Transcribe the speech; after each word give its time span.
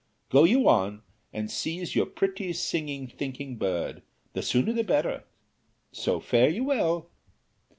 Go 0.31 0.45
you 0.45 0.67
on, 0.67 1.03
and 1.31 1.51
seize 1.51 1.95
your 1.95 2.07
pretty 2.07 2.53
singing 2.53 3.05
thinking 3.07 3.57
bird 3.57 4.01
the 4.33 4.41
sooner 4.41 4.73
the 4.73 4.83
better. 4.83 5.25
So 5.91 6.19
fare 6.19 6.49
you 6.49 6.63
well." 6.63 7.11